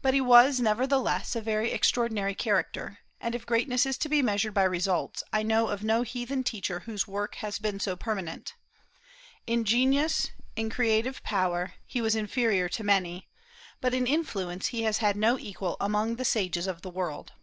[0.00, 4.54] But he was, nevertheless, a very extraordinary character; and if greatness is to be measured
[4.54, 8.54] by results, I know of no heathen teacher whose work has been so permanent.
[9.46, 13.28] In genius, in creative power, he was inferior to many;
[13.82, 17.34] but in influence he has had no equal among the sages of the world.